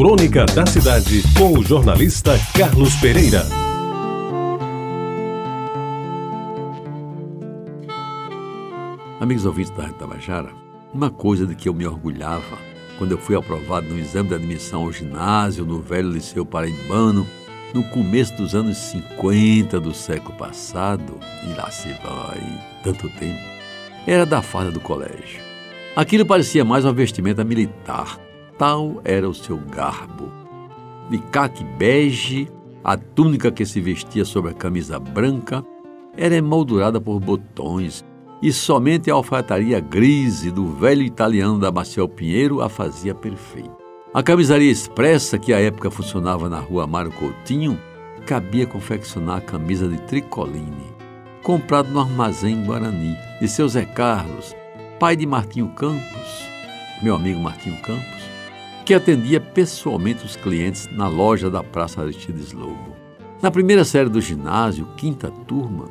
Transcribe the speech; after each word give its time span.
Crônica 0.00 0.46
da 0.46 0.64
Cidade, 0.64 1.22
com 1.36 1.58
o 1.58 1.62
jornalista 1.62 2.32
Carlos 2.56 2.94
Pereira. 2.94 3.44
Amigos 9.20 9.44
ouvintes 9.44 9.70
da 9.72 9.82
Rádio 9.82 9.98
Tabajara, 9.98 10.48
uma 10.94 11.10
coisa 11.10 11.46
de 11.46 11.54
que 11.54 11.68
eu 11.68 11.74
me 11.74 11.86
orgulhava 11.86 12.56
quando 12.96 13.12
eu 13.12 13.18
fui 13.18 13.36
aprovado 13.36 13.90
no 13.90 13.98
exame 13.98 14.30
de 14.30 14.36
admissão 14.36 14.84
ao 14.84 14.92
ginásio 14.92 15.66
no 15.66 15.82
velho 15.82 16.10
Liceu 16.10 16.46
Paraibano, 16.46 17.26
no 17.74 17.84
começo 17.90 18.34
dos 18.38 18.54
anos 18.54 18.78
50 18.78 19.78
do 19.78 19.92
século 19.92 20.34
passado, 20.38 21.20
e 21.44 21.52
lá 21.52 21.70
se 21.70 21.88
vai 22.02 22.40
tanto 22.82 23.06
tempo, 23.18 23.38
era 24.06 24.24
da 24.24 24.40
farda 24.40 24.70
do 24.70 24.80
colégio. 24.80 25.42
Aquilo 25.94 26.24
parecia 26.24 26.64
mais 26.64 26.86
uma 26.86 26.92
vestimenta 26.94 27.44
militar, 27.44 28.18
tal 28.60 29.00
era 29.06 29.26
o 29.26 29.32
seu 29.32 29.56
garbo. 29.56 30.30
De 31.08 31.16
caque 31.16 31.64
bege, 31.64 32.46
a 32.84 32.94
túnica 32.94 33.50
que 33.50 33.64
se 33.64 33.80
vestia 33.80 34.22
sobre 34.22 34.50
a 34.50 34.54
camisa 34.54 35.00
branca 35.00 35.64
era 36.14 36.34
emoldurada 36.36 37.00
por 37.00 37.18
botões 37.18 38.04
e 38.42 38.52
somente 38.52 39.10
a 39.10 39.14
alfaiataria 39.14 39.80
grise 39.80 40.50
do 40.50 40.66
velho 40.74 41.00
italiano 41.00 41.58
da 41.58 41.72
Maciel 41.72 42.06
Pinheiro 42.06 42.60
a 42.60 42.68
fazia 42.68 43.14
perfeita. 43.14 43.74
A 44.12 44.22
camisaria 44.22 44.70
expressa, 44.70 45.38
que 45.38 45.54
à 45.54 45.60
época 45.60 45.90
funcionava 45.90 46.50
na 46.50 46.58
rua 46.58 46.86
Mário 46.86 47.12
Coutinho, 47.12 47.80
cabia 48.26 48.66
confeccionar 48.66 49.38
a 49.38 49.40
camisa 49.40 49.88
de 49.88 49.98
tricoline, 50.02 50.92
comprado 51.42 51.90
no 51.90 52.00
armazém 52.00 52.62
Guarani, 52.62 53.16
de 53.40 53.48
seu 53.48 53.66
Zé 53.68 53.86
Carlos, 53.86 54.54
pai 54.98 55.16
de 55.16 55.24
Martinho 55.24 55.68
Campos, 55.68 56.46
meu 57.02 57.14
amigo 57.14 57.40
Martinho 57.40 57.80
Campos, 57.80 58.19
que 58.90 58.94
atendia 58.94 59.40
pessoalmente 59.40 60.24
os 60.24 60.34
clientes 60.34 60.88
na 60.90 61.06
loja 61.06 61.48
da 61.48 61.62
Praça 61.62 62.02
Aristides 62.02 62.52
Lobo. 62.52 62.96
Na 63.40 63.48
primeira 63.48 63.84
série 63.84 64.08
do 64.08 64.20
ginásio, 64.20 64.84
quinta 64.96 65.30
turma, 65.46 65.88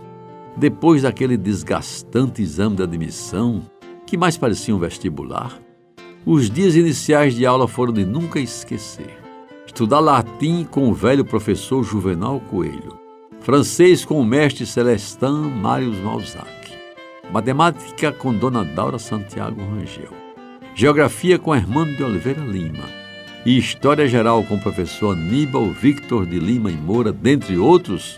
depois 0.57 1.03
daquele 1.03 1.37
desgastante 1.37 2.41
exame 2.41 2.75
de 2.75 2.83
admissão, 2.83 3.61
que 4.05 4.17
mais 4.17 4.35
parecia 4.35 4.75
um 4.75 4.79
vestibular, 4.79 5.61
os 6.25 6.49
dias 6.49 6.75
iniciais 6.75 7.33
de 7.33 7.45
aula 7.45 7.69
foram 7.69 7.93
de 7.93 8.03
nunca 8.03 8.37
esquecer. 8.37 9.17
Estudar 9.65 10.01
latim 10.01 10.67
com 10.69 10.89
o 10.89 10.93
velho 10.93 11.23
professor 11.23 11.81
Juvenal 11.81 12.41
Coelho, 12.51 12.99
francês 13.39 14.03
com 14.03 14.19
o 14.19 14.25
mestre 14.25 14.65
Celestin 14.65 15.53
Marius 15.61 15.99
Malzac, 15.99 16.77
matemática 17.31 18.11
com 18.11 18.33
Dona 18.33 18.65
Daura 18.65 18.99
Santiago 18.99 19.61
Rangel, 19.61 20.28
geografia 20.79 21.37
com 21.37 21.53
Hermano 21.53 21.93
de 21.93 22.01
Oliveira 22.01 22.39
Lima 22.39 22.85
e 23.45 23.57
história 23.57 24.07
geral 24.07 24.45
com 24.45 24.55
o 24.55 24.61
professor 24.61 25.11
Aníbal 25.11 25.73
Victor 25.73 26.25
de 26.25 26.39
Lima 26.39 26.71
e 26.71 26.77
Moura, 26.77 27.11
dentre 27.11 27.57
outros, 27.57 28.17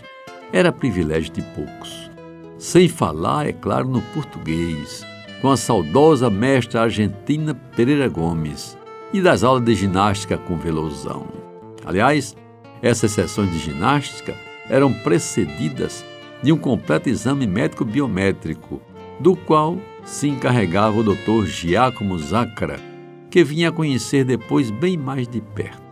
era 0.52 0.70
privilégio 0.70 1.32
de 1.32 1.42
poucos. 1.56 2.08
Sem 2.58 2.88
falar, 2.88 3.48
é 3.48 3.52
claro, 3.52 3.88
no 3.88 4.00
português, 4.14 5.04
com 5.40 5.50
a 5.50 5.56
saudosa 5.56 6.30
mestra 6.30 6.82
argentina 6.82 7.52
Pereira 7.52 8.08
Gomes 8.08 8.78
e 9.12 9.20
das 9.20 9.42
aulas 9.42 9.64
de 9.64 9.74
ginástica 9.74 10.38
com 10.38 10.56
Velozão. 10.56 11.26
Aliás, 11.84 12.36
essas 12.80 13.10
sessões 13.10 13.50
de 13.50 13.58
ginástica 13.58 14.36
eram 14.70 14.92
precedidas 14.92 16.04
de 16.40 16.52
um 16.52 16.56
completo 16.56 17.08
exame 17.08 17.44
médico 17.44 17.84
biométrico, 17.84 18.80
do 19.18 19.34
qual 19.34 19.80
se 20.04 20.28
encarregava 20.28 20.98
o 20.98 21.02
Dr. 21.02 21.46
Giacomo 21.46 22.18
Zaccara, 22.18 22.80
que 23.30 23.44
vinha 23.44 23.68
a 23.68 23.72
conhecer 23.72 24.24
depois 24.24 24.70
bem 24.70 24.96
mais 24.96 25.26
de 25.28 25.40
perto, 25.40 25.82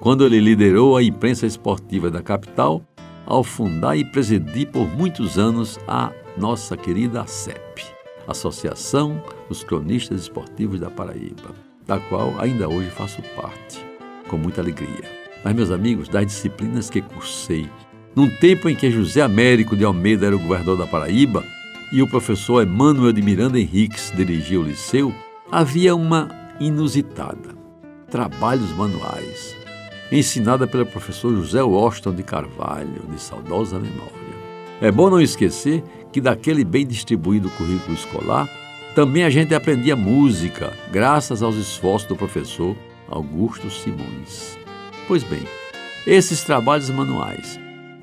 quando 0.00 0.24
ele 0.24 0.40
liderou 0.40 0.96
a 0.96 1.02
imprensa 1.02 1.46
esportiva 1.46 2.10
da 2.10 2.22
capital 2.22 2.82
ao 3.26 3.44
fundar 3.44 3.96
e 3.96 4.04
presidir 4.04 4.68
por 4.68 4.88
muitos 4.88 5.38
anos 5.38 5.78
a 5.86 6.10
nossa 6.36 6.76
querida 6.76 7.22
ACEP, 7.22 7.84
Associação 8.26 9.22
dos 9.48 9.62
Cronistas 9.62 10.22
Esportivos 10.22 10.80
da 10.80 10.90
Paraíba, 10.90 11.54
da 11.86 11.98
qual 11.98 12.34
ainda 12.38 12.68
hoje 12.68 12.90
faço 12.90 13.22
parte, 13.36 13.84
com 14.28 14.36
muita 14.36 14.60
alegria. 14.60 15.18
Mas, 15.44 15.54
meus 15.54 15.70
amigos, 15.70 16.08
das 16.08 16.26
disciplinas 16.26 16.90
que 16.90 17.00
cursei, 17.00 17.68
num 18.16 18.28
tempo 18.28 18.68
em 18.68 18.74
que 18.74 18.90
José 18.90 19.20
Américo 19.20 19.76
de 19.76 19.84
Almeida 19.84 20.26
era 20.26 20.36
o 20.36 20.38
governador 20.38 20.78
da 20.78 20.86
Paraíba 20.86 21.44
e 21.92 22.02
o 22.02 22.08
professor 22.08 22.66
Emmanuel 22.66 23.12
de 23.12 23.22
Miranda 23.22 23.58
Henriques 23.58 24.12
dirigia 24.14 24.60
o 24.60 24.62
liceu, 24.62 25.14
havia 25.50 25.94
uma 25.94 26.28
inusitada: 26.60 27.56
trabalhos 28.10 28.70
manuais, 28.72 29.56
ensinada 30.12 30.66
pelo 30.66 30.86
professor 30.86 31.34
José 31.34 31.62
Washington 31.62 32.14
de 32.14 32.22
Carvalho, 32.22 33.02
de 33.08 33.20
saudosa 33.20 33.78
memória. 33.78 34.12
É 34.80 34.90
bom 34.90 35.10
não 35.10 35.20
esquecer 35.20 35.82
que 36.12 36.20
daquele 36.20 36.64
bem 36.64 36.86
distribuído 36.86 37.50
currículo 37.50 37.94
escolar, 37.94 38.48
também 38.94 39.24
a 39.24 39.30
gente 39.30 39.54
aprendia 39.54 39.96
música, 39.96 40.72
graças 40.90 41.42
aos 41.42 41.56
esforços 41.56 42.08
do 42.08 42.16
professor 42.16 42.76
Augusto 43.08 43.70
Simões. 43.70 44.58
Pois 45.06 45.22
bem, 45.22 45.42
esses 46.06 46.42
trabalhos 46.42 46.90
manuais 46.90 47.58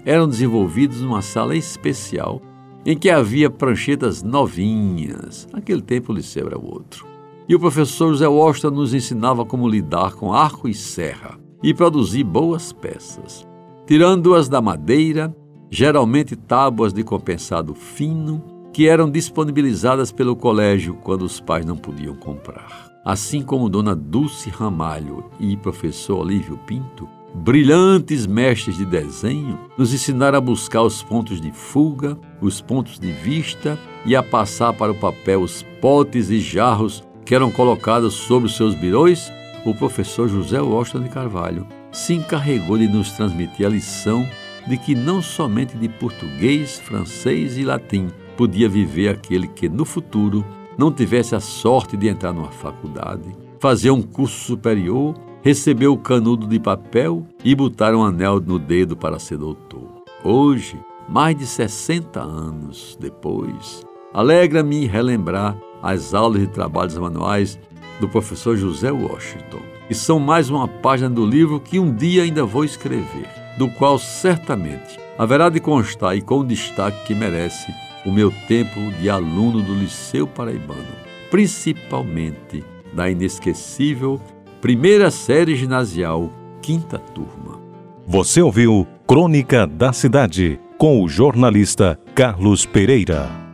eram 0.06 0.28
desenvolvidos 0.28 1.02
numa 1.02 1.22
sala 1.22 1.56
especial 1.56 2.42
em 2.86 2.98
que 2.98 3.10
havia 3.10 3.50
pranchetas 3.50 4.22
novinhas. 4.22 5.48
Naquele 5.52 5.82
tempo 5.82 6.12
o 6.12 6.16
liceu 6.16 6.48
era 6.48 6.60
outro. 6.60 7.08
E 7.48 7.56
o 7.56 7.60
professor 7.60 8.10
José 8.10 8.28
Washington 8.28 8.72
nos 8.72 8.94
ensinava 8.94 9.46
como 9.46 9.68
lidar 9.68 10.14
com 10.14 10.34
arco 10.34 10.68
e 10.68 10.74
serra 10.74 11.40
e 11.64 11.74
produzir 11.74 12.24
boas 12.24 12.72
peças, 12.72 13.48
tirando-as 13.86 14.48
da 14.48 14.62
madeira 14.62 15.36
geralmente 15.70 16.36
tábuas 16.36 16.94
de 16.94 17.04
compensado 17.04 17.74
fino, 17.74 18.42
que 18.72 18.88
eram 18.88 19.10
disponibilizadas 19.10 20.12
pelo 20.12 20.36
colégio 20.36 20.96
quando 21.04 21.24
os 21.24 21.40
pais 21.40 21.66
não 21.66 21.76
podiam 21.76 22.16
comprar. 22.16 22.92
Assim 23.04 23.42
como 23.42 23.70
Dona 23.70 23.96
Dulce 23.96 24.50
Ramalho 24.50 25.26
e 25.40 25.56
professor 25.58 26.20
Olívio 26.20 26.58
Pinto, 26.66 27.08
brilhantes 27.36 28.26
mestres 28.26 28.78
de 28.78 28.86
desenho, 28.86 29.60
nos 29.78 29.94
ensinaram 29.94 30.38
a 30.38 30.42
buscar 30.42 30.82
os 30.82 31.04
pontos 31.04 31.42
de 31.42 31.52
fuga, 31.52 32.18
os 32.42 32.62
pontos 32.62 32.98
de 32.98 33.12
vista 33.12 33.78
e 34.06 34.16
a 34.16 34.24
passar 34.24 34.72
para 34.74 34.92
o 34.92 34.96
papel 34.96 35.42
os 35.42 35.64
potes 35.82 36.30
e 36.30 36.40
jarros 36.40 37.04
que 37.26 37.36
eram 37.36 37.52
colocados 37.52 38.14
sobre 38.14 38.48
os 38.48 38.56
seus 38.56 38.74
birões, 38.74 39.32
o 39.66 39.74
professor 39.74 40.30
José 40.30 40.62
Washington 40.62 41.04
de 41.04 41.10
Carvalho 41.10 41.68
se 41.92 42.14
encarregou 42.14 42.78
de 42.78 42.88
nos 42.88 43.12
transmitir 43.12 43.66
a 43.66 43.70
lição 43.70 44.28
de 44.68 44.78
que 44.78 44.96
não 44.96 45.22
somente 45.22 45.78
de 45.78 45.90
português, 45.90 46.80
francês 46.80 47.58
e 47.58 47.64
latim 47.64 48.08
podia 48.38 48.70
viver 48.70 49.10
aquele 49.10 49.48
que 49.48 49.68
no 49.68 49.86
futuro 49.86 50.46
não 50.78 50.92
tivesse 50.92 51.36
a 51.36 51.40
sorte 51.40 51.98
de 51.98 52.08
entrar 52.08 52.34
numa 52.34 52.52
faculdade, 52.52 53.36
fazer 53.60 53.92
um 53.92 54.02
curso 54.02 54.46
superior, 54.46 55.16
receber 55.46 55.86
o 55.86 55.96
canudo 55.96 56.48
de 56.48 56.60
papel 56.60 57.24
e 57.44 57.54
botar 57.54 57.94
um 57.94 58.04
anel 58.04 58.40
no 58.40 58.58
dedo 58.58 58.98
para 58.98 59.20
ser 59.20 59.38
doutor. 59.38 60.04
Hoje, 60.24 60.76
mais 61.08 61.38
de 61.38 61.46
60 61.46 62.20
anos 62.20 62.98
depois, 63.00 63.86
alegra-me 64.12 64.88
relembrar 64.88 65.56
as 65.84 66.16
aulas 66.16 66.42
de 66.42 66.48
trabalhos 66.48 66.98
manuais 66.98 67.60
do 68.00 68.10
professor 68.10 68.58
José 68.58 68.92
Washington, 68.92 69.60
e 69.88 69.94
são 69.94 70.20
mais 70.20 70.50
uma 70.50 70.68
página 70.68 71.12
do 71.12 71.24
livro 71.24 71.60
que 71.60 71.78
um 71.78 71.94
dia 71.94 72.24
ainda 72.24 72.44
vou 72.44 72.66
escrever 72.66 73.30
do 73.56 73.70
qual 73.70 74.00
certamente 74.00 75.00
haverá 75.16 75.48
de 75.50 75.60
constar 75.60 76.18
e 76.18 76.24
com 76.24 76.40
o 76.40 76.44
destaque 76.44 77.06
que 77.06 77.14
merece 77.14 77.72
o 78.04 78.12
meu 78.12 78.34
tempo 78.48 78.80
de 79.00 79.12
aluno 79.12 79.62
do 79.62 79.76
Liceu 79.76 80.26
Paraibano, 80.26 80.82
principalmente 81.30 82.64
da 82.92 83.12
inesquecível 83.12 84.20
primeira 84.66 85.12
série 85.12 85.56
ginasial, 85.56 86.32
quinta 86.60 86.98
turma. 86.98 87.62
Você 88.08 88.42
ouviu 88.42 88.88
Crônica 89.06 89.68
da 89.68 89.94
Cidade 89.94 90.60
com 90.76 91.04
o 91.04 91.08
jornalista 91.08 92.00
Carlos 92.16 92.66
Pereira. 92.66 93.45